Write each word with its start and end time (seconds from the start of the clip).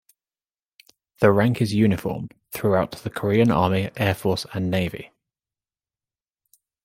The 1.19 1.31
rank 1.31 1.61
is 1.61 1.75
uniform 1.75 2.29
throughout 2.51 2.93
the 2.93 3.11
Korean 3.11 3.51
Army, 3.51 3.91
Air 3.95 4.15
force, 4.15 4.47
and 4.51 4.71
Navy. 4.71 5.11